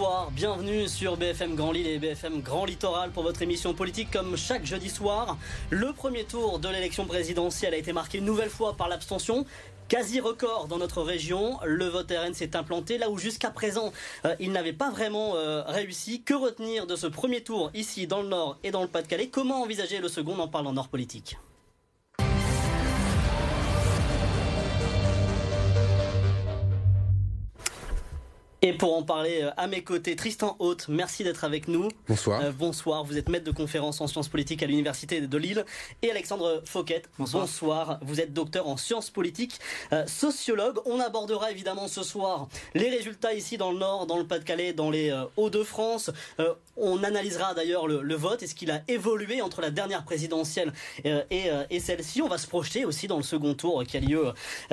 [0.00, 4.34] Bonsoir, bienvenue sur BFM Grand Lille et BFM Grand Littoral pour votre émission politique comme
[4.34, 5.36] chaque jeudi soir.
[5.68, 9.44] Le premier tour de l'élection présidentielle a été marqué une nouvelle fois par l'abstention.
[9.88, 13.92] Quasi record dans notre région, le vote RN s'est implanté là où jusqu'à présent
[14.24, 16.22] euh, il n'avait pas vraiment euh, réussi.
[16.22, 19.28] Que retenir de ce premier tour ici dans le Nord et dans le Pas-de-Calais?
[19.28, 21.36] Comment envisager le second On en parle en Nord politique?
[28.62, 31.88] Et pour en parler euh, à mes côtés, Tristan Haute, merci d'être avec nous.
[32.06, 32.42] Bonsoir.
[32.44, 35.64] Euh, bonsoir, vous êtes maître de conférence en sciences politiques à l'Université de Lille.
[36.02, 37.98] Et Alexandre Fauquet, bonsoir.
[38.02, 39.58] Vous êtes docteur en sciences politiques,
[39.94, 40.78] euh, sociologue.
[40.84, 44.90] On abordera évidemment ce soir les résultats ici dans le Nord, dans le Pas-de-Calais, dans
[44.90, 46.10] les Hauts-de-France.
[46.76, 50.72] on analysera d'ailleurs le, vote et ce qu'il a évolué entre la dernière présidentielle
[51.04, 52.20] et, et celle-ci?
[52.20, 54.32] On va se projeter aussi dans le second tour qui a lieu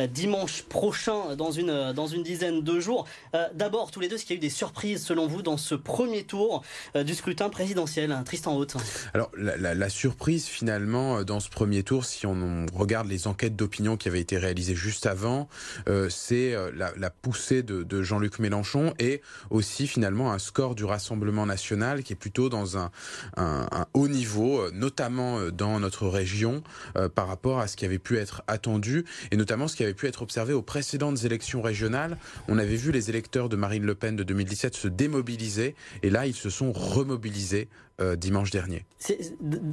[0.09, 3.05] dimanche prochain dans une, dans une dizaine de jours.
[3.53, 5.75] D'abord, tous les deux, est-ce qu'il y a eu des surprises selon vous dans ce
[5.75, 6.63] premier tour
[6.95, 8.75] euh, du scrutin présidentiel Tristan Haute.
[9.13, 13.95] Alors la, surprise finalement euh, dans ce premier tour, si on, regarde les enquêtes d'opinion
[13.95, 15.47] qui avaient été réalisées juste avant,
[15.87, 22.03] euh, c'est la, poussée de, Jean-Luc Mélenchon et aussi finalement un score du Rassemblement national
[22.03, 22.91] qui est plutôt dans un,
[23.93, 26.63] haut niveau, notamment dans notre région
[27.15, 30.07] par rapport à ce qui avait pu être attendu et notamment ce qui avait pu
[30.07, 32.17] être observé aux précédentes élections régionales.
[32.47, 36.25] On avait vu les électeurs de Marine Le Pen de 2017 se démobiliser et là
[36.25, 37.67] ils se sont remobilisés
[37.99, 38.85] euh, dimanche dernier.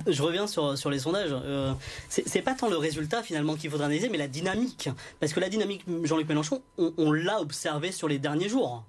[0.08, 1.30] Je reviens sur, sur les sondages.
[1.32, 1.72] Euh,
[2.08, 4.88] c'est pas tant le résultat finalement qu'il faudra analyser, mais la dynamique.
[5.20, 8.84] Parce que la dynamique Jean-Luc Mélenchon, on, l'a observé sur les derniers jours.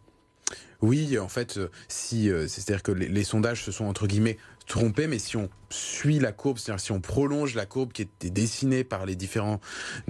[0.82, 5.08] Oui, en fait, euh, si c'est-à-dire que les, les, sondages se sont entre guillemets trompés,
[5.08, 8.84] mais si on suit la courbe, c'est-à-dire si on prolonge la courbe qui était dessinée
[8.84, 9.62] par les différentes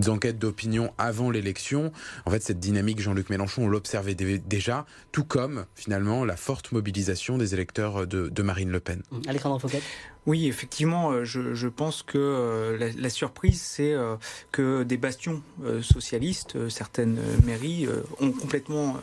[0.07, 1.91] enquêtes d'opinion avant l'élection,
[2.25, 7.37] en fait cette dynamique Jean-Luc Mélenchon, on l'observait déjà, tout comme finalement la forte mobilisation
[7.37, 9.01] des électeurs de, Marine Le Pen.
[9.27, 9.59] Alexandre
[10.27, 14.15] oui, effectivement, euh, je, pense que euh, la, surprise, c'est euh,
[14.51, 15.41] que des bastions
[15.81, 17.87] socialistes, certaines mairies,
[18.19, 18.97] ont complètement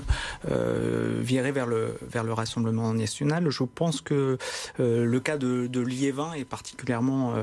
[0.44, 3.50] viré vers le, vers le Rassemblement national.
[3.50, 4.38] Je pense que
[4.78, 7.34] le cas de, de Liévin est particulièrement,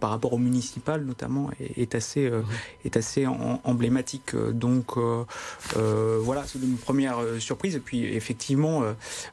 [0.00, 2.30] par rapport au municipal notamment, est, assez,
[2.84, 4.34] est assez emblématique.
[4.36, 4.96] Donc
[5.74, 7.76] voilà, c'est une première surprise.
[7.76, 8.82] Et puis effectivement,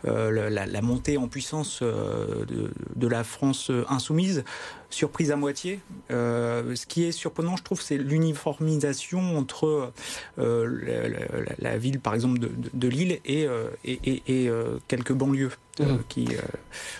[0.03, 4.43] la, montée en puissance de, de la France euh, insoumise,
[4.89, 5.79] surprise à moitié.
[6.11, 9.91] Euh, ce qui est surprenant, je trouve, c'est l'uniformisation entre
[10.37, 13.47] euh, la, ville, par exemple, de, Lille et,
[13.85, 14.51] et,
[14.87, 15.85] quelques banlieues mmh.
[16.09, 16.27] qui,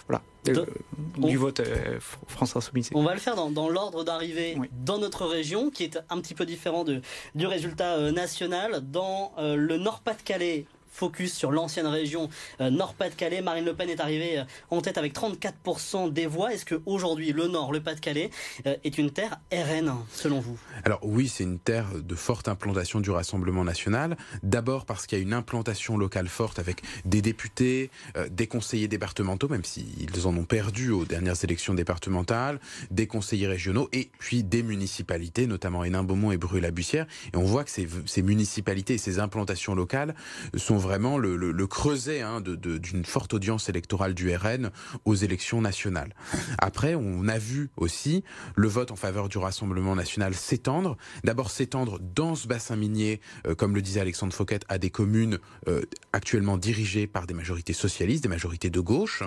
[0.08, 0.22] voilà.
[1.18, 1.62] du vote
[2.28, 2.90] France Insoumise.
[2.94, 6.46] On va le faire dans, l'ordre d'arrivée dans notre région, qui est un petit peu
[6.46, 6.86] différent
[7.36, 8.82] du résultat national.
[8.90, 12.30] Dans le Nord-Pas-de-Calais, focus sur l'ancienne région
[12.60, 13.42] euh, Nord-Pas-de-Calais.
[13.42, 16.54] Marine Le Pen est arrivée euh, en tête avec 34% des voix.
[16.54, 18.30] Est-ce qu'aujourd'hui, le Nord, le Pas-de-Calais,
[18.68, 20.60] euh, est une terre RN, selon vous?
[20.84, 24.18] Alors oui, c'est une terre de forte implantation du Rassemblement national.
[24.44, 27.90] D'abord parce qu'il y a une implantation locale forte avec des députés,
[28.30, 32.60] des conseillers départementaux, même s'ils en ont perdu aux dernières élections départementales,
[32.90, 37.06] des conseillers régionaux et puis des municipalités, notamment Hénin-Beaumont et Brûle-la-Bussière.
[37.34, 40.16] Et on voit que ces municipalités et ces implantations locales
[40.56, 44.72] sont vraiment le, creuset hein, d'une forte audience électorale du RN
[45.06, 46.14] aux élections nationales.
[46.58, 48.24] Après, on a vu aussi
[48.56, 50.98] le vote en faveur du Rassemblement national s'étendre.
[51.24, 55.40] D'abord s'étendre dans ce bassin minier, euh, comme le disait Alexandre Fouquet, à des communes
[55.68, 55.82] euh,
[56.14, 59.24] actuellement dirigées par des majorités socialistes, des majorités de gauche.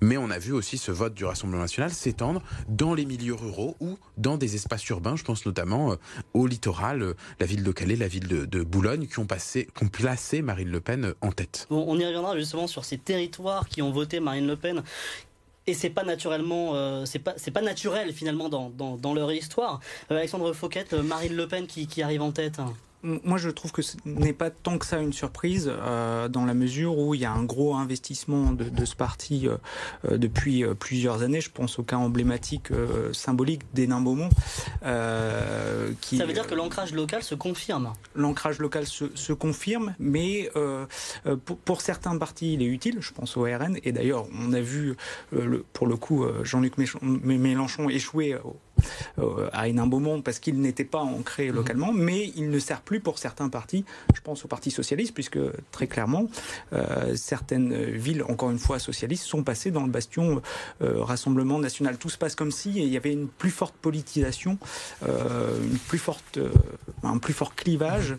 [0.00, 3.76] Mais on a vu aussi ce vote du Rassemblement national s'étendre dans les milieux ruraux
[3.80, 5.16] ou dans des espaces urbains.
[5.16, 5.96] Je pense notamment euh,
[6.32, 10.80] au littoral, la ville de Calais, la ville de, Boulogne, qui ont placé Marine Le
[10.80, 11.66] Pen en tête.
[11.70, 14.82] on y reviendra justement sur ces territoires qui ont voté Marine Le Pen
[15.66, 17.04] et c'est pas euh,
[17.62, 19.80] naturel finalement dans, leur histoire.
[20.10, 22.60] Euh, Alexandre Fauquet, euh, Marine Le Pen qui arrive en tête
[23.02, 26.54] moi, je trouve que ce n'est pas tant que ça une surprise, euh, dans la
[26.54, 29.56] mesure où il y a un gros investissement de, de ce parti euh,
[30.04, 31.40] euh depuis euh, plusieurs années.
[31.40, 32.68] Je pense au cas emblématique,
[33.12, 34.28] symbolique d'Hénin Beaumont.
[36.00, 40.50] qui, ça veut dire que l'ancrage local se confirme L'ancrage local se, se, confirme, mais
[41.44, 42.98] pour, pour, certains partis, il est utile.
[43.00, 43.78] Je pense au RN.
[43.82, 44.96] Et d'ailleurs, on a vu,
[45.32, 48.36] le, pour le coup, Jean-Luc Mélenchon échouer
[49.52, 51.56] à Hénin-Beaumont parce qu'il n'était pas ancré mhm.
[51.56, 53.84] localement, mais il ne sert plus pour certains partis.
[54.14, 55.38] Je pense au Parti socialiste, puisque
[55.70, 56.28] très clairement,
[56.72, 60.42] euh, certaines villes, encore une fois socialistes, sont passées dans le bastion
[60.82, 61.98] euh, Rassemblement national.
[61.98, 64.58] Tout se passe comme si il y avait une plus forte politisation,
[65.02, 66.38] une plus forte,
[67.02, 68.16] un plus fort clivage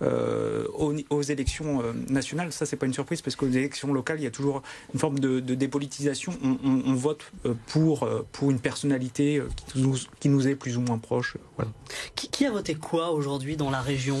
[0.00, 2.52] aux, élections nationales.
[2.52, 4.62] Ça, c'est pas une surprise parce qu'aux élections locales, il y a toujours
[4.94, 6.32] une forme de, dépolitisation.
[6.42, 7.32] On, vote
[7.68, 11.36] pour, pour une personnalité qui nous, qui nous est plus ou moins proche.
[12.14, 14.18] Qui, a voté quoi aujourd'hui dans la région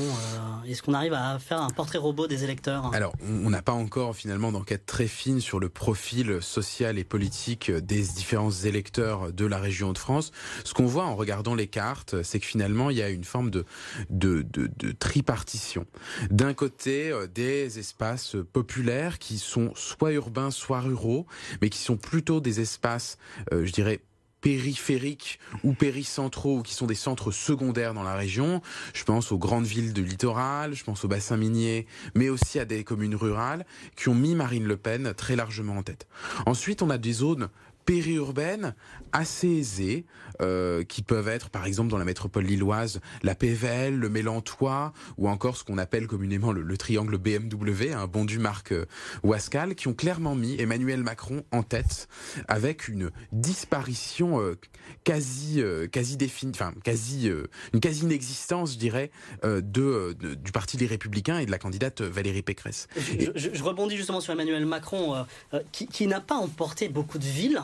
[0.66, 2.94] Est-ce qu'on arrive à faire un portrait robot des électeurs?
[2.94, 7.70] Alors, on n'a pas encore finalement d'enquête très fine sur le profil social et politique
[7.70, 10.32] des différents électeurs de la région de France.
[10.64, 13.50] Ce qu'on voit en regardant les cartes, c'est que finalement, il y a une forme
[13.50, 13.64] de,
[14.10, 15.86] de, de, tripartition.
[16.30, 21.26] D'un côté, euh, des espaces populaires qui sont soit urbains, soit ruraux,
[21.62, 23.18] mais qui sont plutôt des espaces,
[23.52, 24.00] euh, je dirais,
[24.40, 28.62] périphériques ou péricentraux qui sont des centres secondaires dans la région.
[28.94, 32.64] Je pense aux grandes villes de littoral, je pense aux bassins miniers, mais aussi à
[32.64, 33.66] des communes rurales
[33.96, 36.06] qui ont mis Marine Le Pen très largement en tête.
[36.46, 37.48] Ensuite, on a des zones
[37.90, 38.76] périurbaines
[39.10, 40.04] assez aisées,
[40.40, 45.28] euh, qui peuvent être par exemple dans la métropole lilloise la PVL, le Mélantois ou
[45.28, 48.86] encore ce qu'on appelle communément le, triangle BMW, un bon du Marc euh,
[49.24, 52.08] Wascal, qui ont clairement mis Emmanuel Macron en tête
[52.46, 54.56] avec une disparition euh,
[55.02, 55.60] quasi
[55.90, 57.30] quasi définie, enfin quasi
[57.72, 59.10] une quasi inexistence, je dirais,
[59.42, 62.88] de, du parti des Républicains et de la candidate Valérie Pécresse.
[63.34, 65.24] Je, rebondis justement sur Emmanuel Macron,
[65.72, 67.60] qui, qui n'a pas emporté beaucoup de villes,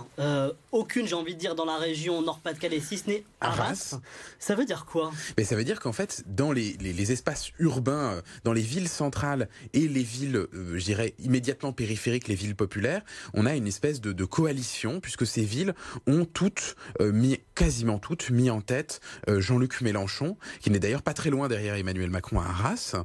[0.73, 3.99] aucune, j'ai envie de dire, dans la région Nord-Pas-de-Calais si ce n'est Arras.
[4.39, 5.11] Ça veut dire quoi?
[5.37, 9.49] Mais ça veut dire qu'en fait, dans les, espaces urbains, euh, dans les villes centrales
[9.73, 13.03] et les villes, euh, je dirais, immédiatement périphériques, les villes populaires,
[13.35, 15.75] on a une espèce de, coalition, puisque ces villes
[16.07, 21.15] ont toutes euh, mis, quasiment toutes, mis en tête Jean-Luc Mélenchon, qui n'est d'ailleurs pas
[21.15, 22.97] très loin derrière Emmanuel Macron à Arras.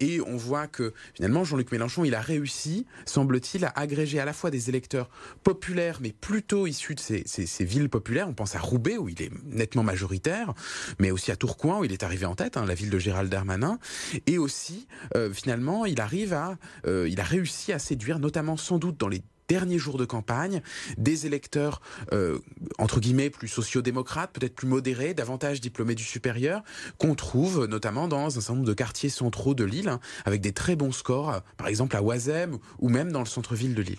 [0.00, 4.32] et on voit que finalement, Jean-Luc Mélenchon, il a réussi, semble-t-il, à agréger à la
[4.32, 5.10] fois des électeurs
[5.44, 8.28] populaires, mais plutôt issus de ces, villes populaires.
[8.28, 10.52] On pense à Rouen où il est nettement majoritaire,
[10.98, 13.30] mais aussi à Tourcoing, où il est arrivé en tête, hein, la ville de Gérald
[13.30, 13.78] Darmanin.
[14.26, 18.76] Et aussi, euh, finalement, il arrive à, euh, il a réussi à séduire, notamment sans
[18.76, 20.60] doute dans les derniers jours de campagne,
[20.98, 21.80] des électeurs,
[22.12, 22.40] euh,
[22.76, 26.62] entre guillemets, plus sociodémocrates, peut-être plus modérés, davantage diplômés du supérieur,
[26.98, 30.52] qu'on trouve notamment dans un certain nombre de quartiers centraux de Lille, hein, avec des
[30.52, 33.98] très bons scores, par exemple à Oisem ou même dans le centre-ville de Lille.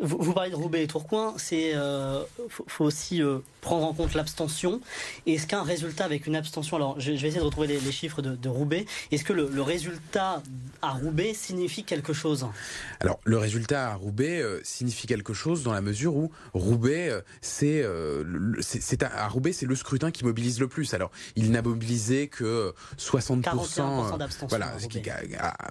[0.00, 4.80] Vous, parlez de Roubaix et Tourcoing, c'est euh, faut, aussi euh, prendre en compte l'abstention.
[5.26, 8.48] Est-ce qu'un résultat avec une abstention, alors je, vais essayer de retrouver les, chiffres de,
[8.48, 10.40] Roubaix, est-ce que le, résultat
[10.82, 12.46] à Roubaix signifie quelque chose?
[13.00, 17.84] Alors le résultat à Roubaix euh, signifie quelque chose dans la mesure où Roubaix, c'est
[18.60, 20.94] c'est à, Roubaix c'est le scrutin qui mobilise le plus.
[20.94, 24.46] Alors il n'a mobilisé que 60%, 41% d'abstention.
[24.48, 24.72] Voilà,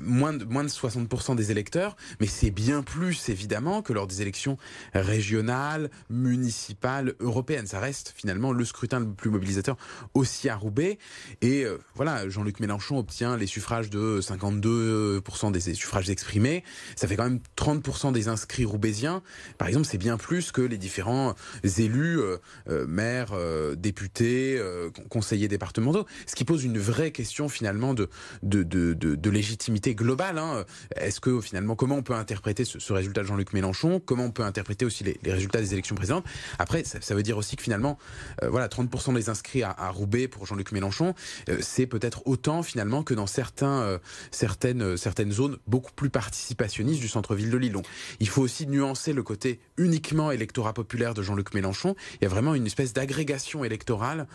[0.02, 4.17] moins de moins de 60% des électeurs, mais c'est bien plus évidemment que lors des
[4.22, 4.58] élections
[4.94, 7.68] régionales, municipales, européennes.
[7.68, 9.78] Ça reste finalement le scrutin le plus mobilisateur
[10.14, 10.98] aussi à Roubaix.
[11.42, 16.64] Et euh, voilà, Jean-Luc Mélenchon obtient les suffrages de 52% des suffrages exprimés.
[16.96, 19.22] Ça fait quand même 30% des inscrits roubaisiens.
[19.58, 21.36] Par exemple, c'est bien plus que les différents
[21.78, 22.38] élus, euh,
[22.70, 23.34] euh, maires,
[23.76, 24.62] députés,
[25.10, 26.06] conseillers départementaux.
[26.26, 28.10] Ce qui pose une vraie question finalement de,
[28.44, 30.38] de, de, de, légitimité globale.
[30.38, 30.66] Hein.
[30.96, 34.00] Est-ce que finalement, comment on peut interpréter ce, ce résultat de Jean-Luc Mélenchon?
[34.08, 36.26] Comment on peut interpréter aussi les, résultats des élections précédentes.
[36.58, 38.00] Après, ça, veut dire aussi que finalement,
[38.42, 41.14] euh, voilà, 30% des inscrits à, Roubaix pour Jean-Luc Mélenchon,
[41.50, 43.26] euh, c'est peut-être autant finalement que dans
[43.62, 43.98] euh,
[44.32, 47.74] certaines, certaines zones beaucoup plus participationnistes du centre-ville de Lille.
[47.74, 47.86] Donc,
[48.20, 51.96] il faut aussi nuancer le côté uniquement électorat populaire de Jean-Luc Mélenchon.
[52.16, 54.28] Il y a vraiment une espèce d'agrégation électorale.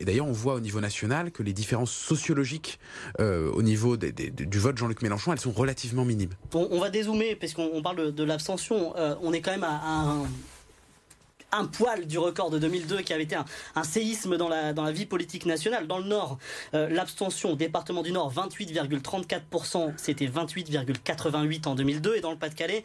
[0.00, 2.80] et d'ailleurs, on voit au niveau national que les différences sociologiques
[3.18, 6.30] au niveau du vote Jean-Luc Mélenchon, elles sont relativement minimes.
[6.54, 10.22] on va dézoomer, parce qu'on parle de, l'abstention on est quand même à, un
[11.72, 15.06] poil du record de 2002 qui avait été un, séisme dans la, dans la vie
[15.06, 15.86] politique nationale.
[15.86, 16.38] Dans le Nord,
[16.74, 22.16] euh, l'abstention au département du Nord, 28,34%, c'était 28,88% en 2002.
[22.16, 22.84] Et dans le Pas-de-Calais,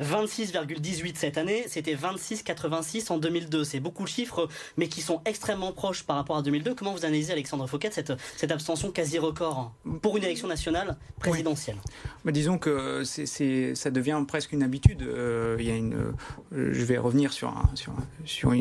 [0.00, 3.64] 26,18 cette année, c'était 26,86 en 2002.
[3.64, 6.74] C'est beaucoup de chiffres, mais qui sont extrêmement proches par rapport à 2002.
[6.74, 11.76] Comment vous analysez, Alexandre Fouquet, cette, cette abstention quasi record pour une élection nationale présidentielle?
[12.24, 15.02] Disons que ça devient presque une habitude.
[15.02, 17.92] Euh, y a une, euh, je vais revenir sur, un, sur,
[18.24, 18.54] sur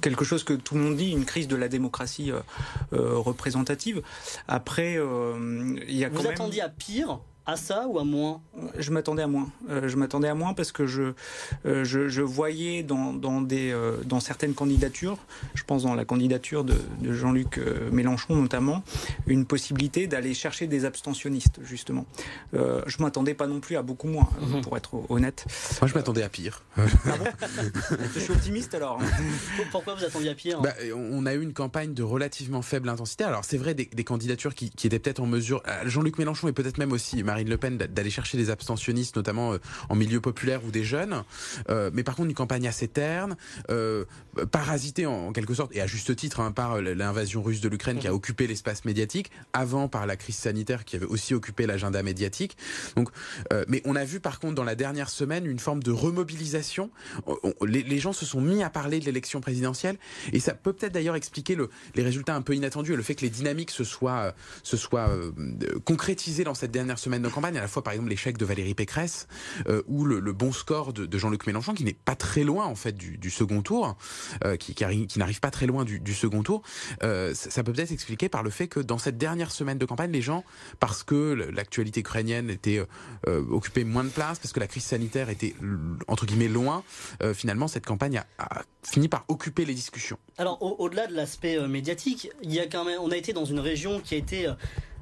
[0.00, 4.02] quelque chose que tout le monde dit, une crise de la démocratie euh, représentative.
[4.48, 4.98] Après,
[5.88, 8.40] il y a quand vous attendiez à pire à ça ou à moins?
[8.78, 9.48] Je m'attendais à moins.
[9.68, 11.14] Euh, je m'attendais à moins parce que je,
[11.66, 15.18] euh, je, voyais dans, dans des, euh, dans certaines candidatures,
[15.54, 17.60] je pense dans la candidature de, Jean-Luc
[17.92, 18.82] Mélenchon notamment,
[19.26, 22.06] une possibilité d'aller chercher des abstentionnistes, justement.
[22.52, 24.60] je m'attendais pas non plus à beaucoup moins, mhm.
[24.62, 25.44] pour être honnête.
[25.80, 26.62] Moi, je m'attendais à pire.
[26.76, 26.82] Ah
[28.14, 28.98] je suis optimiste alors.
[29.72, 30.60] Pourquoi vous attendiez à pire?
[30.60, 33.24] Bah, On a eu une campagne de relativement faible intensité.
[33.24, 35.62] Alors, c'est vrai, des, candidatures qui, qui étaient peut-être en mesure.
[35.84, 39.58] Jean-Luc Mélenchon et peut-être même aussi Marine Le Pen d'aller chercher des abstentionnistes, notamment euh,
[39.88, 41.22] en milieu populaire ou des jeunes.
[41.68, 43.36] Euh, mais par contre, une campagne assez terne,
[43.70, 44.04] euh,
[44.50, 48.08] parasitée en, quelque sorte, et à juste titre, hein, par l'invasion russe de l'Ukraine qui
[48.08, 52.56] a occupé l'espace médiatique, avant par la crise sanitaire qui avait aussi occupé l'agenda médiatique.
[52.96, 53.10] Donc,
[53.68, 56.90] mais on a vu par contre dans la dernière semaine une forme de remobilisation.
[57.64, 59.96] les, gens se sont mis à parler de l'élection présidentielle,
[60.32, 63.14] et ça peut peut-être d'ailleurs expliquer le, les résultats un peu inattendus et le fait
[63.14, 65.10] que les dynamiques se soient, se soient
[65.84, 68.74] concrétisées dans cette dernière semaine de campagne, à la fois par exemple l'échec de Valérie
[68.74, 69.28] Pécresse
[69.68, 72.96] euh, ou le, bon score de, Jean-Luc Mélenchon qui n'est pas très loin en fait
[72.96, 73.96] du, second tour,
[74.44, 74.74] euh, qui,
[75.18, 76.62] n'arrive pas très loin du, second tour.
[77.02, 80.10] Euh, ça, peut peut-être expliquer par le fait que dans cette dernière semaine de campagne,
[80.10, 80.44] les gens,
[80.78, 82.84] parce que l'actualité ukrainienne était
[83.26, 85.54] occupée moins de place, parce que la crise sanitaire était
[86.08, 86.82] entre guillemets loin,
[87.34, 90.18] finalement cette campagne a, fini par occuper les discussions.
[90.38, 94.00] Alors au-delà de l'aspect médiatique, y a quand même, on a été dans une région
[94.00, 94.48] qui a été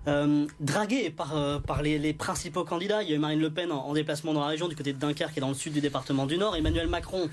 [0.09, 3.03] euh, dragué par, euh, par les, principaux candidats.
[3.03, 4.99] Il y a eu Marine Le Pen en, déplacement dans la région du côté de
[4.99, 6.57] Dunkerque et dans le sud du département du Nord.
[6.57, 7.29] Emmanuel Macron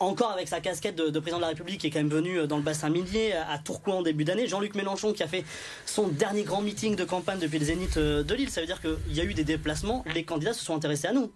[0.00, 2.46] encore avec sa casquette de, président de la République, qui est quand même venu euh,
[2.46, 4.46] dans le bassin minier à Tourcoing en début d'année.
[4.46, 5.44] Jean-Luc Mélenchon qui a fait
[5.86, 8.50] son dernier grand meeting de campagne depuis le zénith de Lille.
[8.50, 10.04] Ça veut dire qu'il y a eu des déplacements.
[10.14, 11.30] Les candidats se sont intéressés à nous.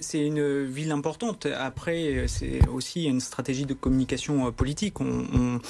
[0.00, 1.46] C'est une ville importante.
[1.46, 5.00] Après, c'est aussi une stratégie de communication euh, politique.
[5.00, 5.60] On,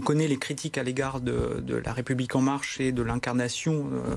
[0.00, 4.16] connaît les critiques à l'égard de, la République en marche et de l'incarnation, euh,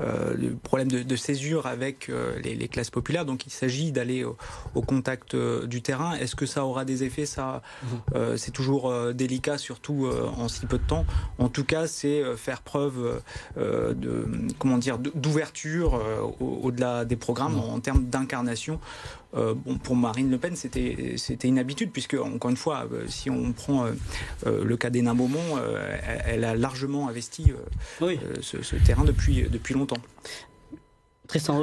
[0.00, 2.10] euh, le problème de, césure avec
[2.42, 3.24] les, classes populaires.
[3.24, 6.14] Donc, il s'agit d'aller au, contact du terrain.
[6.14, 8.36] Est-ce que ça aura des effets Ça, mhm.
[8.36, 11.04] c'est toujours délicat, surtout en si peu de temps.
[11.38, 13.22] En tout cas, c'est faire preuve
[13.56, 14.26] de
[14.58, 16.00] comment dire d'ouverture
[16.40, 18.78] au-delà des programmes en termes d'incarnation.
[19.36, 23.04] Euh, bon, pour Marine Le Pen, c'était c'était une habitude puisque encore une fois, euh,
[23.06, 25.58] si on prend euh, le cas d'Hénin Beaumont,
[26.26, 27.52] elle, a largement investi
[28.00, 29.98] ce, ce, terrain depuis depuis longtemps.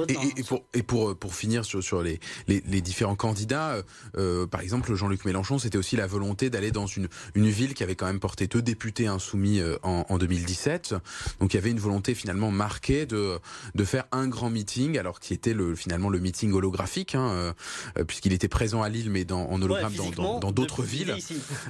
[0.07, 3.83] Et, pour, et pour, pour finir sur, sur les, les, les différents candidats, euh,
[4.17, 7.83] euh par exemple, Jean-Luc Mélenchon, c'était aussi la volonté d'aller dans une, une ville qui
[7.83, 10.95] avait quand même porté deux députés insoumis euh, en, en 2017.
[11.39, 13.39] Donc il y avait une volonté finalement marquée de,
[13.75, 17.53] de faire un grand meeting, alors qui était le, finalement le meeting holographique, hein,
[17.97, 21.15] euh, puisqu'il était présent à Lille, mais dans, en hologramme dans, dans d'autres villes.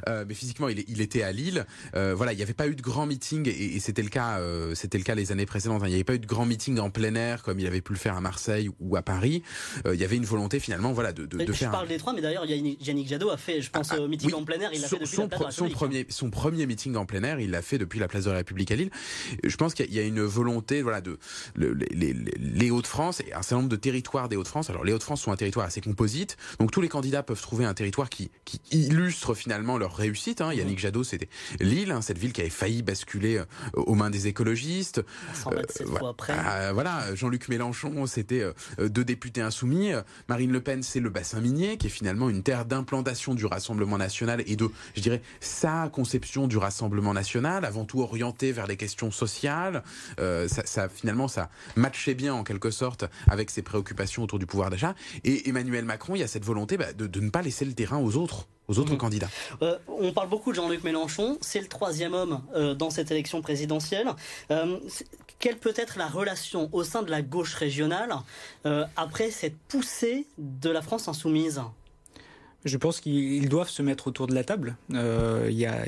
[0.07, 1.65] Euh, mais physiquement, il, il était à Lille.
[1.93, 4.39] voilà, il n'y avait pas eu de grand meeting, et, et c'était le cas,
[4.73, 5.81] c'était le cas les années précédentes.
[5.83, 5.87] Hein.
[5.87, 7.93] Il n'y avait pas eu de grand meeting en plein air comme il avait pu
[7.93, 9.43] le faire à Marseille ou à Paris.
[9.85, 11.71] Euh, il y avait une volonté finalement voilà, de, de, de faire.
[11.71, 14.33] Je parle des trois, mais d'ailleurs Yannick Jadot a fait, je pense, ah, au meeting
[14.33, 16.29] en plein air, il l'a fait depuis son, la place de la son premier, son
[16.29, 18.75] premier meeting en plein air, il l'a fait depuis la place de la République à
[18.75, 18.91] Lille.
[19.43, 21.17] Je pense qu'il y a une volonté voilà, de
[21.55, 24.69] les, les Hauts-de-France et un certain nombre de territoires des Hauts-de-France.
[24.69, 27.73] Alors les Hauts-de-France sont un territoire assez composite, donc tous les candidats peuvent trouver un
[27.73, 30.41] territoire qui, qui illustre finalement leur réussite.
[30.41, 30.53] Hein.
[30.53, 31.29] Yannick Jadot, c'était
[31.59, 35.01] Lille, hein, cette ville qui avait failli basculer euh, aux mains des écologistes.
[35.51, 35.63] Euh,
[36.29, 37.76] ah, voilà, Jean-Luc Mélenchon,
[38.07, 39.91] c'était euh, deux députés insoumis.
[40.27, 43.97] Marine Le Pen, c'est le bassin minier, qui est finalement une terre d'implantation du Rassemblement
[43.97, 48.77] national et de, je dirais, sa conception du Rassemblement national, avant tout orientée vers les
[48.77, 49.83] questions sociales.
[50.19, 54.69] Euh, ça, finalement, ça matchait bien en quelque sorte avec ses préoccupations autour du pouvoir
[54.69, 54.95] d'achat.
[55.23, 57.97] Et Emmanuel Macron, il y a cette volonté bah, de, ne pas laisser le terrain
[57.97, 59.29] aux autres aux autres candidats.
[59.61, 62.41] Euh, on parle beaucoup de Jean-Luc Mélenchon, c'est le troisième homme
[62.77, 64.07] dans cette élection présidentielle.
[65.39, 68.15] Quelle peut être la relation au sein de la gauche régionale
[68.65, 71.61] euh, après cette poussée de la France insoumise?
[72.65, 74.75] Je pense qu'ils doivent se mettre autour de la table.
[74.93, 75.85] Euh, y a,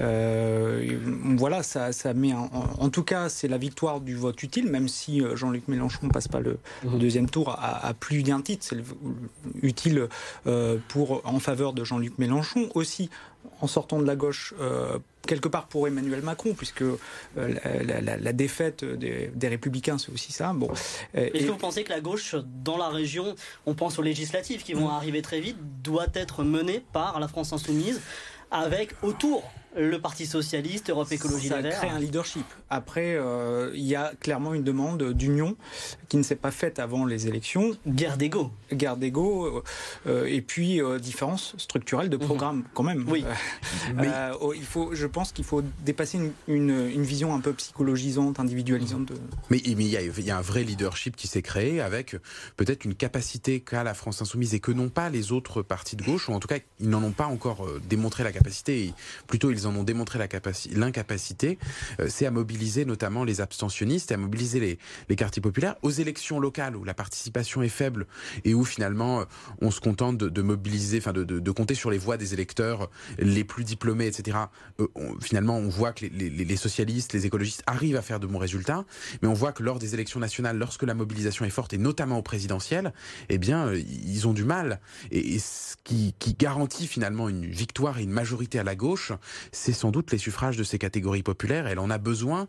[0.00, 0.98] euh,
[1.36, 5.22] voilà, ça, ça met en, tout cas, c'est la victoire du vote utile, même si
[5.22, 6.98] euh, Jean-Luc Mélenchon passe pas le, mhm.
[6.98, 8.66] deuxième tour à, plus d'un titre.
[8.68, 8.82] C'est
[9.62, 10.08] utile
[10.88, 13.10] pour en faveur de Jean-Luc Mélenchon aussi
[13.60, 14.54] en sortant de la gauche
[15.26, 16.98] quelque part pour Emmanuel Macron, puisque euh,
[17.36, 20.52] la, défaite des, Républicains, c'est aussi ça.
[20.52, 20.70] Bon.
[21.14, 23.34] Est-ce que vous pensez que la gauche, dans la région,
[23.66, 24.96] on pense aux législatives qui vont mm.
[24.96, 28.00] arriver très vite, doit être menée par la France insoumise
[28.50, 31.72] avec autour le Parti Socialiste, Europe Écologie Les Verts.
[31.72, 32.44] Ça crée un leadership.
[32.70, 35.56] Après, euh, il y a clairement une demande d'union
[36.08, 37.76] qui ne s'est pas faite avant les élections.
[37.86, 38.50] Guerre d'ego.
[38.72, 39.62] Guerre d'ego,
[40.06, 42.24] euh, et puis euh, différence structurelle de mhm.
[42.24, 43.04] programme quand même.
[43.08, 43.24] Oui.
[44.40, 46.18] Oh, il faut, je pense qu'il faut dépasser
[46.48, 49.06] une, une, vision un peu psychologisante, individualisante.
[49.06, 49.14] De...
[49.50, 52.16] Mais, mais il, y a, il y a un vrai leadership qui s'est créé avec
[52.56, 56.04] peut-être une capacité qu'a la France insoumise et que n'ont pas les autres partis de
[56.04, 58.92] gauche, ou en tout cas ils n'en ont pas encore démontré la capacité.
[59.26, 60.18] plutôt ils en ont démontré
[60.72, 61.58] l'incapacité,
[62.00, 65.90] euh, c'est à mobiliser notamment les abstentionnistes et à mobiliser les, les quartiers populaires aux
[65.90, 68.06] élections locales où la participation est faible
[68.44, 69.24] et où finalement euh,
[69.60, 73.44] on se contente de, mobiliser, enfin de, de, compter sur les voix des électeurs les
[73.44, 74.38] plus diplômés, etc.
[74.80, 74.86] Euh,
[75.20, 78.84] finalement, on voit que les, les, socialistes, les écologistes arrivent à faire de bons résultats,
[79.22, 82.18] mais on voit que lors des élections nationales, lorsque la mobilisation est forte et notamment
[82.18, 82.92] au présidentiel,
[83.28, 84.80] eh bien, ils ont du mal.
[85.10, 89.12] Et, ce qui, qui garantit finalement une victoire et une majorité à la gauche,
[89.56, 91.66] c'est sans doute les suffrages de ces catégories populaires.
[91.66, 92.46] Elle en a besoin.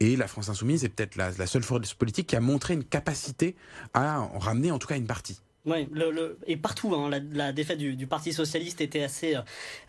[0.00, 3.56] Et la France insoumise est peut-être la, seule force politique qui a montré une capacité
[3.92, 5.40] à en ramener en tout cas une partie.
[5.66, 5.88] Oui,
[6.46, 9.34] et partout, hein, la, défaite du, Parti socialiste était assez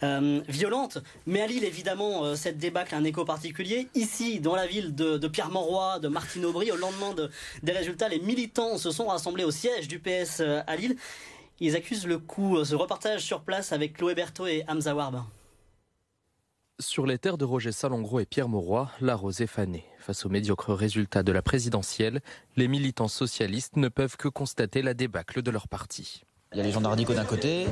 [0.03, 0.99] euh, violente.
[1.25, 3.89] Mais à Lille, évidemment, euh, cette débâcle a un écho particulier.
[3.93, 7.13] Ici, dans la ville de, Pierre-Mauroy, de Martine Aubry, au lendemain
[7.61, 10.95] des résultats, les militants se sont rassemblés au siège du PS euh, à Lille.
[11.59, 12.63] Ils accusent le coup.
[12.63, 15.25] Ce reportage sur place avec Chloé Berthaud et Hamza Warb.
[16.81, 19.85] Sur les terres de Roger Salengro et Pierre Mauroy, la rose est fanée.
[19.97, 22.19] Face aux médiocres résultats de la présidentielle,
[22.57, 26.23] les militants socialistes ne peuvent que constater la débâcle de leur parti.
[26.51, 27.67] Il y a les gens radicaux d'un côté et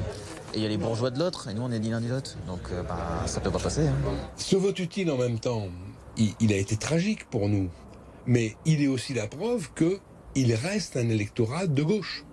[0.56, 2.38] il y a les bourgeois de l'autre, et nous on est ni l'un ni l'autre.
[2.48, 3.88] Donc euh, bah, ça peut pas passer.
[3.88, 3.96] Hein.
[4.38, 5.68] Ce vote utile en même temps,
[6.16, 7.70] il, a été tragique pour nous.
[8.26, 12.24] Mais il est aussi la preuve qu'il reste un électorat de gauche.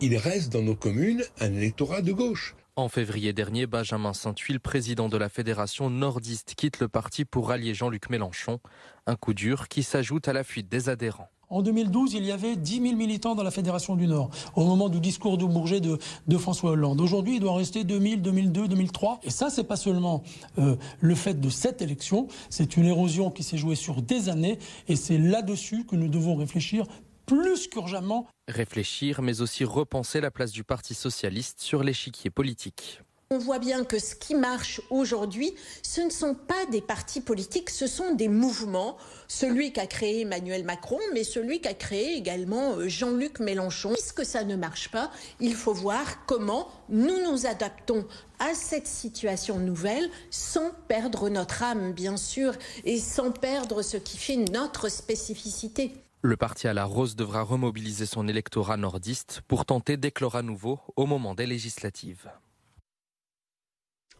[0.00, 2.56] Il reste dans nos communes un électorat de gauche.
[2.76, 7.74] En février dernier, Benjamin Saint-Huil, président de la fédération nordiste, quitte le parti pour rallier
[7.74, 8.60] Jean-Luc Mélenchon.
[9.06, 11.28] Un coup dur qui s'ajoute à la fuite des adhérents.
[11.48, 14.88] En 2012, il y avait 10 000 militants dans la Fédération du Nord, au moment
[14.88, 15.98] du discours de Bourget de,
[16.38, 17.00] François Hollande.
[17.00, 19.18] Aujourd'hui, il doit rester 2000, 2002, 2003.
[19.24, 20.22] Et ça, c'est pas seulement
[20.58, 24.60] euh, le fait de cette élection, c'est une érosion qui s'est jouée sur des années,
[24.86, 26.86] et c'est là-dessus que nous devons réfléchir
[27.30, 28.26] plus qu'urgemment.
[28.48, 33.02] Réfléchir, mais aussi repenser la place du Parti socialiste sur l'échiquier politique.
[33.30, 37.70] On voit bien que ce qui marche aujourd'hui, ce ne sont pas des partis politiques,
[37.70, 38.96] ce sont des mouvements.
[39.28, 43.92] Celui qu'a créé Emmanuel Macron, mais celui qu'a créé également euh, Jean-Luc Mélenchon.
[43.92, 48.04] Puisque ça ne marche pas, il faut voir comment nous nous adaptons
[48.40, 54.16] à cette situation nouvelle sans perdre notre âme, bien sûr, et sans perdre ce qui
[54.16, 55.92] fait notre spécificité.
[56.22, 60.78] Le parti à la rose devra remobiliser son électorat nordiste pour tenter d'éclore à nouveau
[60.96, 62.30] au moment des législatives.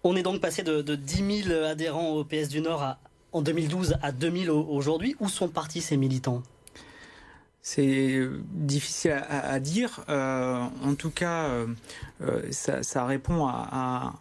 [0.03, 2.97] On est donc passé de, 10 000 adhérents au PS du Nord
[3.33, 5.15] en 2012 à 2000 aujourd'hui.
[5.21, 6.43] Où sont partis ces militants?
[7.63, 10.01] C'est difficile à, dire.
[10.09, 11.67] Euh, en tout cas, euh,
[12.23, 14.15] euh, ça, répond à,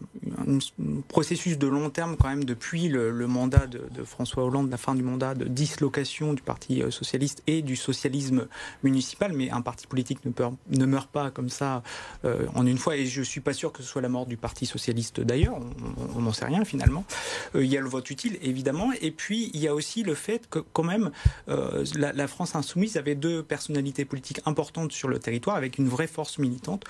[0.47, 0.59] un,
[1.07, 5.03] processus de long terme quand même depuis le, mandat de, François Hollande, la fin du
[5.03, 8.47] mandat de dislocation du Parti socialiste et du socialisme
[8.83, 9.31] municipal.
[9.31, 11.81] Mais un parti politique ne, meurt pas comme ça
[12.55, 12.97] en une fois.
[12.97, 15.57] Et je suis pas sûr que ce soit la mort du Parti socialiste d'ailleurs.
[16.15, 17.05] On n'en sait rien finalement.
[17.55, 18.91] il y a le vote utile évidemment.
[19.01, 21.11] Et puis il y a aussi le fait que quand même
[21.47, 26.37] la France insoumise avait deux personnalités politiques importantes sur le territoire avec une vraie force
[26.37, 26.83] militante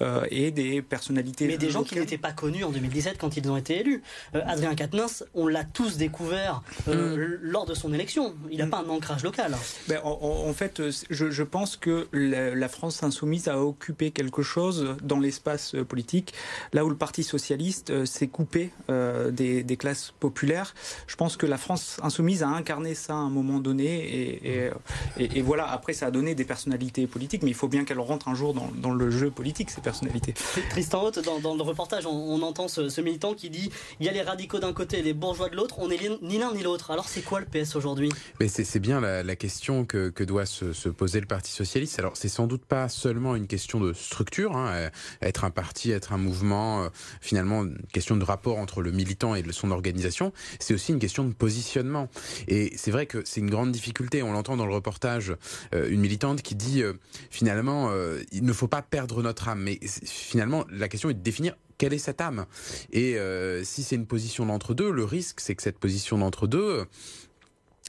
[0.00, 1.46] euh, et des personnalités.
[1.46, 4.02] Mais des gens qui n'étaient pas connus en 2017 quand ils ont été élus.
[4.34, 7.38] Euh, Adrien Quatennens, on l'a tous découvert euh, mm.
[7.42, 8.34] lors de son élection.
[8.50, 8.70] Il n'a mm.
[8.70, 9.56] pas un ancrage local.
[9.88, 15.74] Ben, en, fait, je, pense que la, France insoumise a occupé quelque chose dans l'espace
[15.88, 16.34] politique,
[16.72, 20.74] là où le Parti socialiste s'est coupé des, des, classes populaires.
[21.06, 24.70] Je pense que la France insoumise a incarné ça à un moment donné et, et,
[25.18, 28.00] et, et voilà après, ça a donné des personnalités politiques, mais il faut bien qu'elles
[28.00, 30.34] rentrent un jour dans, le jeu politique, ces personnalités.
[30.70, 34.22] Tristan Haute, dans, le reportage, on, entend ce, militant qui dit il y a les
[34.22, 36.90] radicaux d'un côté et les bourgeois de l'autre, on n'est ni l'un ni l'autre.
[36.90, 38.10] Alors, c'est quoi le PS aujourd'hui?
[38.40, 42.00] Mais c'est bien la, question que, doit se, poser le Parti Socialiste.
[42.00, 44.90] Alors, c'est sans doute pas seulement une question de structure, hein, euh,
[45.22, 46.88] être un parti, être un mouvement, euh,
[47.20, 51.24] finalement, une question de rapport entre le militant et son organisation, c'est aussi une question
[51.24, 52.08] de positionnement.
[52.48, 55.34] Et c'est vrai que c'est une grande difficulté, on l'entend dans le reportage,
[55.72, 56.94] une militante qui dit euh,
[57.30, 59.60] finalement euh, il ne faut pas perdre notre âme.
[59.62, 62.46] Mais finalement la question est de définir quelle est cette âme.
[62.92, 63.16] Et
[63.62, 66.86] si c'est une position d'entre deux, le risque c'est que cette position d'entre deux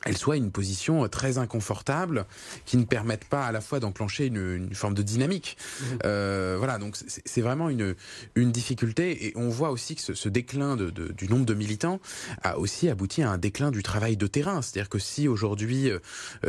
[0.06, 2.26] elle soit une position très inconfortable
[2.66, 5.58] qui ne permette pas à la fois d'enclencher une, une, forme de dynamique.
[5.60, 5.84] Mmh.
[6.06, 7.96] Euh, voilà, donc c'est vraiment une,
[8.36, 11.54] une difficulté et on voit aussi que ce, ce déclin de, de, du nombre de
[11.54, 12.00] militants
[12.44, 14.62] a aussi abouti à un déclin du travail de terrain.
[14.62, 16.00] C'est-à-dire que si aujourd'hui euh,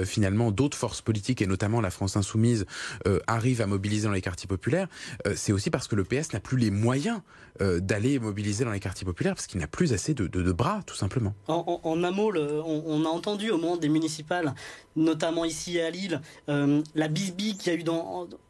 [0.04, 2.66] finalement d'autres forces politiques et notamment la France insoumise
[3.06, 4.88] euh, arrivent à mobiliser dans les quartiers populaires,
[5.26, 7.20] euh, c'est aussi parce que le PS n'a plus les moyens
[7.60, 10.52] euh, d'aller mobiliser dans les quartiers populaires parce qu'il n'a plus assez de, de, de,
[10.52, 11.34] bras, tout simplement.
[11.48, 14.54] En, en, en un mot, le, on, on a entendu au moment des municipales,
[14.96, 17.84] notamment ici à Lille, euh, la bisbille qu'il y a eu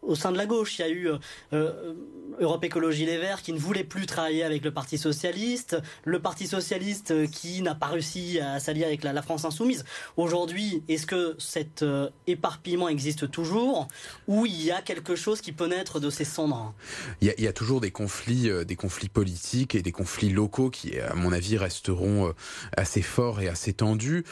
[0.02, 0.78] au sein de la gauche.
[0.78, 1.08] Il y a eu
[1.52, 1.94] euh,
[2.40, 6.46] Europe Écologie Les Verts qui ne voulait plus travailler avec le Parti Socialiste, le Parti
[6.46, 9.84] Socialiste qui n'a pas réussi à s'allier avec la, France Insoumise.
[10.16, 13.88] Aujourd'hui, est-ce que cet euh, éparpillement existe toujours
[14.26, 16.74] ou il y a quelque chose qui peut naître de ces cendres?
[17.20, 19.92] Il y, a, il y a toujours des conflits, euh, des conflits politiques et des
[19.92, 22.32] conflits locaux qui, à mon avis, resteront euh,
[22.76, 24.24] assez forts et assez tendus.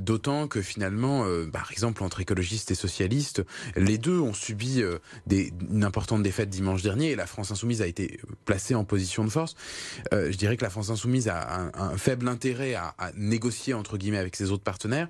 [0.00, 3.44] D'autant que finalement, par exemple, entre écologistes et socialistes,
[3.76, 4.82] les deux ont subi
[5.26, 9.24] des, une importante défaite dimanche dernier et la France Insoumise a été placée en position
[9.24, 9.54] de force.
[10.12, 13.98] Euh, je dirais que la France Insoumise a un, faible intérêt à, à, négocier entre
[13.98, 15.08] guillemets avec ses autres partenaires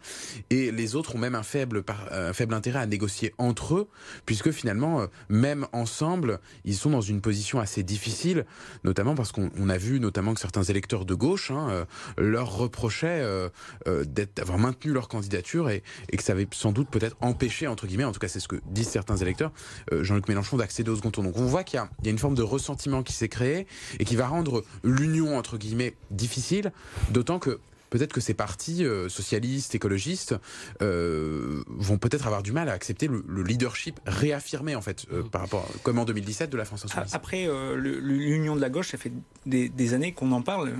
[0.50, 3.88] et les autres ont même un faible, un faible intérêt à négocier entre eux
[4.26, 8.44] puisque finalement, euh, même ensemble, ils sont dans une position assez difficile,
[8.84, 11.84] notamment parce qu'on a vu notamment que certains électeurs de gauche hein, euh,
[12.18, 13.48] leur reprochaient euh,
[13.86, 14.04] euh,
[14.36, 15.82] d'avoir maintenu leur candidature et,
[16.16, 18.56] que ça avait sans doute peut-être empêché, entre guillemets, en tout cas c'est ce que
[18.66, 19.52] disent certains électeurs,
[19.92, 21.24] euh, Jean-Luc Mélenchon d'accéder au second tour.
[21.24, 23.66] Donc on voit qu'il y, y, a une forme de ressentiment qui s'est créé
[23.98, 26.72] et qui va rendre l'union, entre guillemets, difficile,
[27.10, 27.60] d'autant que
[27.90, 30.34] peut-être que ces partis euh, socialistes, écologistes,
[30.80, 35.22] euh, vont peut-être avoir du mal à accepter le, le leadership réaffirmé, en fait, euh,
[35.22, 37.14] par rapport, comme en 2017, de la France insoumise.
[37.14, 39.12] Après, l'union de la gauche, ça fait
[39.46, 40.72] des, des années qu'on en parle.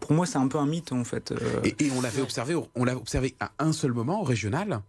[0.00, 1.32] Pour moi, c'est un peu un mythe, en fait.
[1.64, 4.80] Et, et on l'avait observé, on l'a observé à un seul moment, au régional,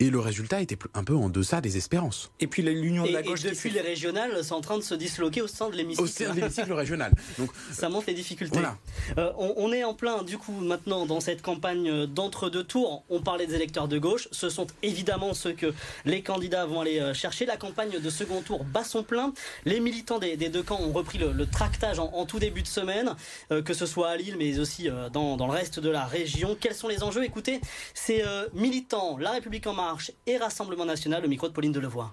[0.00, 2.30] et le résultat était un peu en deçà des espérances.
[2.40, 3.44] Et puis l'union de la gauche.
[3.44, 6.04] Et depuis les régionales, c'est en train de se disloquer au sein de l'hémicycle.
[6.04, 7.12] Au sein de l'hémicycle régional.
[7.38, 8.58] Donc ça montre les difficultés.
[8.58, 8.76] Voilà.
[9.18, 13.04] Euh, on, on, est en plein, du coup, maintenant dans cette campagne d'entre-deux tours.
[13.08, 14.28] On parlait des électeurs de gauche.
[14.32, 15.72] Ce sont évidemment ceux que
[16.04, 17.46] les candidats vont aller euh, chercher.
[17.46, 19.32] La campagne de second tour bat son plein.
[19.64, 22.62] Les militants des, des deux camps ont repris le, le tractage en, en, tout début
[22.62, 23.14] de semaine,
[23.52, 26.04] euh, que ce soit à Lille, mais aussi euh, dans, dans, le reste de la
[26.04, 26.56] région.
[26.58, 27.24] Quels sont les enjeux?
[27.24, 27.60] Écoutez,
[27.94, 32.10] ces euh, militants, La République en marche et Rassemblement national, le micro de Pauline Delevoye.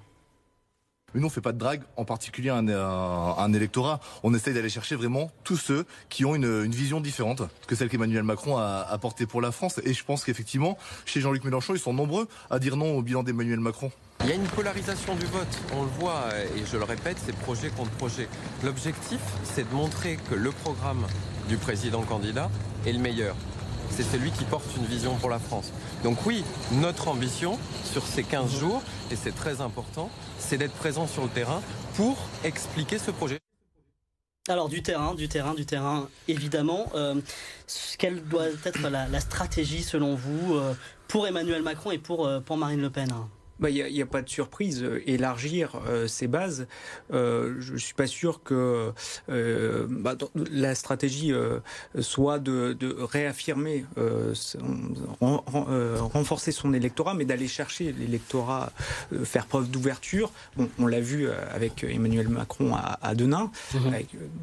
[1.13, 4.00] Mais nous, on fait pas de drague, en particulier un, un, un électorat.
[4.24, 7.89] On essaye d'aller chercher vraiment tous ceux qui ont une, une vision différente que celle
[7.89, 9.80] qu'Emmanuel Macron a, a portée pour la France.
[9.84, 13.22] Et je pense qu'effectivement, chez Jean-Luc Mélenchon, ils sont nombreux à dire non au bilan
[13.22, 13.92] d'Emmanuel Macron.
[14.22, 17.36] Il y a une polarisation du vote, on le voit, et je le répète, c'est
[17.36, 18.28] projet contre projet.
[18.63, 21.06] L'objectif, c'est de montrer que le programme
[21.48, 22.50] du président candidat
[22.88, 23.36] est le meilleur
[23.95, 25.71] c'est celui qui porte une vision pour la France.
[26.03, 31.06] Donc oui, notre ambition sur ces 15 jours, et c'est très important, c'est d'être présent
[31.06, 31.62] sur le terrain
[31.95, 33.39] pour expliquer ce projet.
[34.49, 36.88] Alors du terrain, du terrain, du terrain, évidemment.
[36.95, 37.15] Euh,
[37.97, 40.73] quelle doit être la, stratégie selon vous euh,
[41.08, 43.10] pour Emmanuel Macron et pour, euh, pour Marine Le Pen?
[43.60, 44.86] Il bah, n'y a, a, pas de surprise.
[45.06, 46.68] Élargir euh, ces bases,
[47.13, 48.92] euh, je ne suis pas sûr que
[49.30, 50.16] euh, bah,
[50.52, 51.60] la stratégie euh,
[52.00, 54.34] soit de, de réaffirmer, euh,
[55.22, 58.72] renforcer son électorat, mais d'aller chercher l'électorat,
[59.24, 60.32] faire preuve d'ouverture.
[60.58, 63.52] Bon, on l'a vu avec Emmanuel Macron à, à Denain.
[63.74, 63.92] Mmh.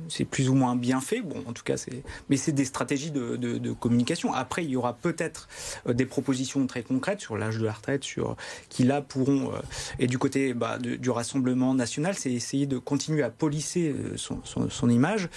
[0.09, 1.20] C'est plus ou moins bien fait.
[1.20, 2.03] Bon, en tout cas, c'est.
[2.29, 4.33] Mais c'est des stratégies de, de, de, communication.
[4.33, 5.49] Après, il y aura peut-être
[5.88, 8.37] des propositions très concrètes sur l'âge de la retraite, sur
[8.68, 9.58] qui là pourront, euh,
[9.98, 14.16] et du côté bah, de, du Rassemblement national, c'est essayer de continuer à polisser euh,
[14.16, 15.28] son, son, son image,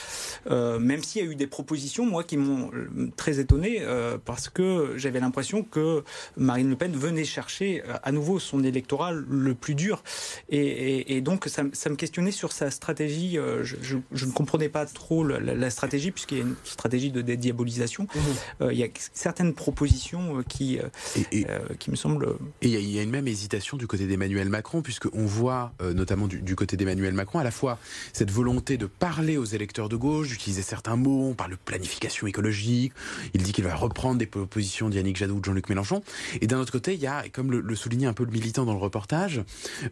[0.49, 2.71] euh, même s'il y a eu des propositions, moi, qui m'ont
[3.15, 3.82] très étonné,
[4.26, 6.04] parce que j'avais l'impression que
[6.38, 10.04] Marine Le Pen venait chercher à nouveau son électorat le plus dur.
[10.49, 13.38] Et, et, et donc, ça, ça, me questionnait sur sa stratégie.
[13.62, 17.12] Je, je, je ne comprenais pas trop la, la stratégie, puisqu'il y a une stratégie
[17.12, 18.04] de dédiabolisation.
[18.04, 18.65] Mmh.
[18.71, 20.80] il y a certaines propositions qui,
[21.32, 21.45] et,
[21.80, 22.36] qui me semblent...
[22.62, 25.94] Et il y, y a une même hésitation du côté d'Emmanuel Macron, puisqu'on voit, euh,
[25.94, 27.78] notamment du, du côté d'Emmanuel Macron, à la fois
[28.12, 32.26] cette volonté de parler aux électeurs de gauche, d'utiliser certains mots, on parle de planification
[32.26, 32.94] écologique,
[33.36, 36.02] il dit qu'il va reprendre des propositions d'Yannick Jadot ou de Jean-Luc Mélenchon,
[36.42, 38.66] et d'un autre côté, il y a, comme le, le, soulignait un peu le militant
[38.66, 39.44] dans le reportage,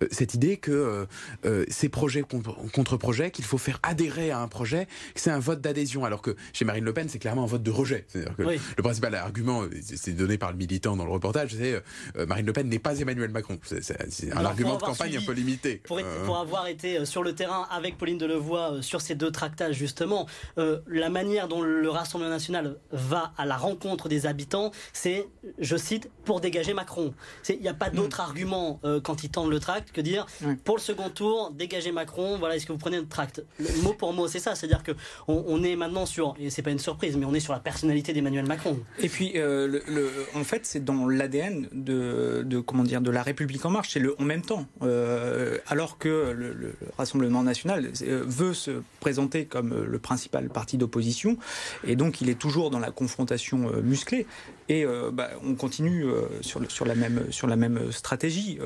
[0.02, 1.06] euh, cette idée que
[1.45, 5.62] euh, ces projets contre projets, qu'il faut faire adhérer à un projet, c'est un vote
[5.62, 8.08] d'adhésion, alors que chez Marine Le Pen, c'est clairement un vote de rejet.
[8.13, 8.60] Que oui.
[8.76, 11.82] Le principal argument, c'est donné par le militant dans le reportage, c'est
[12.28, 13.51] Marine Le Pen n'est pas Emmanuel Macron.
[13.64, 15.82] C'est un argument de campagne un peu limité.
[15.86, 20.28] Pour, pour, avoir été sur le terrain avec Pauline Delevoye sur ces deux tractages, justement,
[20.58, 25.28] la manière dont le Rassemblement national va à la rencontre des habitants, c'est,
[25.60, 27.14] je cite, pour dégager Macron.
[27.50, 30.26] Il n'y a pas d'autre argument quand ils tendent le tract que dire
[30.64, 33.44] pour le second tour, dégager Macron, voilà, est-ce que vous prenez le tract?
[33.84, 34.56] Mot pour mot, c'est ça.
[34.56, 37.54] C'est-à-dire qu'on on est maintenant sur, et c'est pas une surprise, mais on est sur
[37.54, 38.80] la personnalité d'Emmanuel Macron.
[39.00, 43.24] Et puis, euh, le, en fait, c'est dans l'ADN de, de, comment dire, de la
[43.24, 44.65] République en marche, c'est le en même temps.
[44.82, 51.38] Euh, alors que le, Rassemblement national euh, veut se présenter comme le principal parti d'opposition,
[51.86, 54.25] et donc il est toujours dans la confrontation musclée.
[54.69, 56.06] Et bah, on continue
[56.39, 58.58] sur, sur, la même, sur la même stratégie.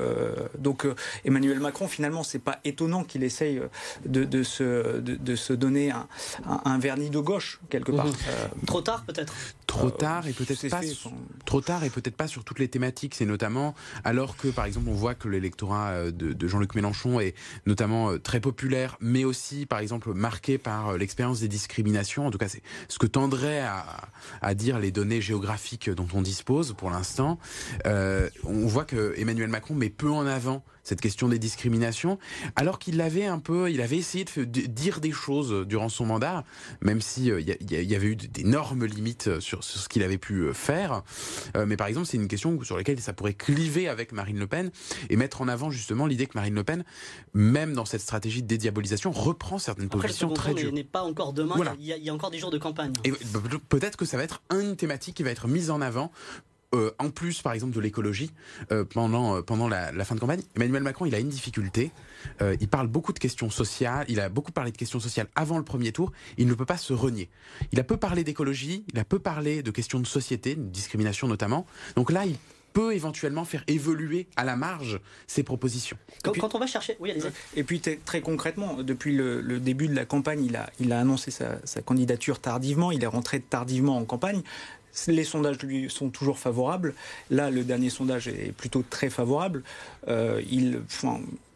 [0.56, 0.86] donc
[1.24, 3.60] Emmanuel Macron, finalement, c'est pas étonnant qu'il essaye
[4.04, 6.06] de, de, se, de, se donner un,
[6.64, 8.06] un, vernis de gauche quelque part.
[8.06, 8.66] Mhm.
[8.66, 9.34] Trop tard peut-être?
[9.66, 10.80] Trop tard et peut-être pas.
[11.44, 13.14] Trop tard et peut-être pas sur toutes les thématiques.
[13.14, 17.34] C'est notamment alors que par exemple on voit que l'électorat euh, de, Jean-Luc Mélenchon est
[17.66, 22.26] notamment euh, très populaire, mais aussi par exemple marqué par euh, l'expérience des discriminations.
[22.26, 23.62] En tout cas, c'est ce que tendraient
[24.42, 27.38] à, dire les données géographiques dont on dispose pour l'instant.
[27.84, 32.18] on voit que Emmanuel Macron met peu en avant cette question des discriminations,
[32.54, 36.44] alors qu'il avait un peu, il avait essayé de dire des choses durant son mandat,
[36.80, 41.02] même si il y, avait eu d'énormes limites sur, ce qu'il avait pu faire.
[41.66, 44.55] Mais par exemple, c'est une question sur laquelle ça pourrait cliver avec Marine Le Pen
[45.10, 46.84] et mettre en avant justement l'idée que Marine Le Pen,
[47.34, 50.72] même dans cette stratégie de dédiabolisation, reprend certaines positions très dures.
[50.72, 52.92] n'est pas encore demain, il, y a, encore des jours de campagne.
[53.04, 53.12] Et
[53.68, 56.10] peut-être que ça va être une thématique qui va être mise en avant
[56.74, 58.30] euh, en plus, par exemple, de l'écologie,
[58.72, 61.90] euh, pendant, euh, pendant la, fin de campagne, Emmanuel Macron, il a une difficulté.
[62.40, 64.04] il parle beaucoup de questions sociales.
[64.08, 66.12] Il a beaucoup parlé de questions sociales avant le premier tour.
[66.38, 67.30] Il ne peut pas se renier.
[67.72, 68.84] Il a peu parlé d'écologie.
[68.92, 71.66] Il a peu parlé de questions de société, de discrimination notamment.
[71.94, 72.36] Donc là, il
[72.76, 75.96] peut éventuellement faire évoluer à la marge ses propositions.
[76.22, 77.30] Quand, on va chercher, oui, allez-y.
[77.58, 81.30] Et puis très concrètement, depuis le, début de la campagne, il a, il a annoncé
[81.30, 84.42] sa, sa, candidature tardivement, il est rentré tardivement en campagne.
[85.06, 86.92] Les sondages lui sont toujours favorables.
[87.30, 89.62] Là, le dernier sondage est plutôt très favorable.
[90.08, 90.82] Euh, il,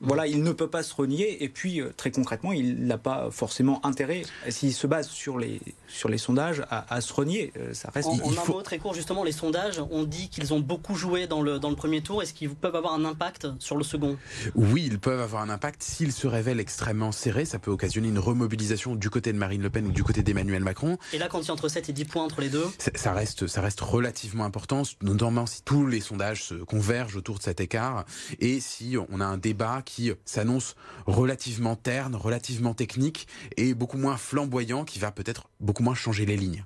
[0.00, 1.42] voilà, il ne peut pas se renier.
[1.42, 5.60] Et puis, euh, très concrètement, il n'a pas forcément intérêt, s'il se base sur les,
[5.88, 7.52] sur les sondages, à, se renier.
[7.58, 8.08] Euh, ça reste.
[8.08, 11.26] En, il un mot très court, justement, les sondages, on dit qu'ils ont beaucoup joué
[11.26, 12.22] dans le, dans le premier tour.
[12.22, 14.16] Est-ce qu'ils peuvent avoir un impact sur le second?
[14.54, 15.82] Oui, ils peuvent avoir un impact.
[15.82, 19.70] S'ils se révèlent extrêmement serrés, ça peut occasionner une remobilisation du côté de Marine Le
[19.70, 20.98] Pen ou du côté d'Emmanuel Macron.
[21.12, 22.66] Et là, quand il y a entre 7 et 10 points entre les deux?
[22.94, 27.42] Ça reste, ça reste relativement important, notamment si tous les sondages se convergent autour de
[27.42, 28.04] cet écart
[28.40, 29.89] et si on a un débat qui
[30.24, 30.76] s'annonce
[31.06, 33.26] relativement terne, relativement technique
[33.56, 36.64] et beaucoup moins flamboyant, qui va peut-être beaucoup moins changer les lignes.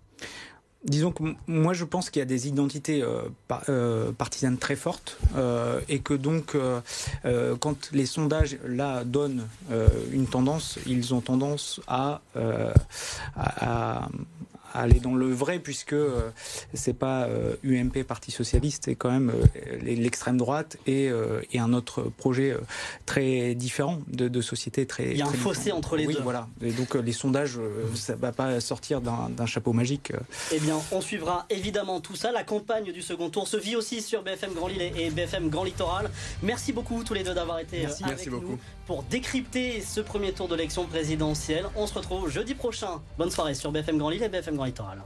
[0.84, 3.22] Disons que moi je pense qu'il y a des identités euh,
[3.70, 6.56] euh, partisanes très fortes euh, et que donc
[7.60, 9.48] quand les sondages là donnent
[10.12, 12.20] une tendance, ils ont tendance à,
[13.34, 14.08] à,
[14.82, 16.30] aller dans le vrai puisque euh,
[16.74, 17.28] c'est pas
[17.62, 21.10] UMP euh, Parti socialiste, c'est quand même euh, l'extrême droite et,
[21.52, 22.56] et, un autre projet
[23.06, 25.12] très différent de, de société très.
[25.12, 26.20] Il y a un fossé entre les oui, deux.
[26.20, 26.48] voilà.
[26.60, 27.58] Et donc les sondages,
[27.94, 30.12] ça va pas sortir d'un chapeau magique.
[30.52, 32.32] Eh bien, on suivra évidemment tout ça.
[32.32, 35.64] La campagne du second tour se vit aussi sur BFM Grand Lille et BFM Grand
[35.64, 36.10] Littoral.
[36.42, 40.32] Merci beaucoup tous les deux d'avoir été merci, avec merci nous pour décrypter ce premier
[40.32, 41.66] tour de l'élection présidentielle.
[41.76, 43.02] On se retrouve jeudi prochain.
[43.18, 45.02] Bonne soirée sur BFM Grand Lille et BFM Grand Littoral.